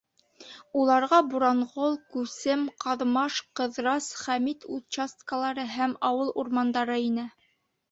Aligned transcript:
Уларға 0.83 1.19
Буранғол, 1.33 1.97
Күсем, 2.15 2.63
Ҡаҙмаш, 2.87 3.37
Ҡырҙас, 3.61 4.09
Хәмит 4.23 4.67
участкалары 4.79 5.69
һәм 5.77 5.97
ауыл 6.13 6.35
урмандары 6.45 7.01
инә. 7.07 7.31